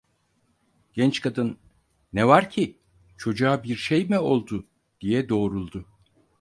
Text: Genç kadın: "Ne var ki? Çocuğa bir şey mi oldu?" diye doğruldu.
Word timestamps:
Genç 0.93 1.21
kadın: 1.21 1.57
"Ne 2.13 2.27
var 2.27 2.49
ki? 2.49 2.79
Çocuğa 3.17 3.63
bir 3.63 3.75
şey 3.75 4.05
mi 4.07 4.19
oldu?" 4.19 4.65
diye 5.01 5.29
doğruldu. 5.29 5.85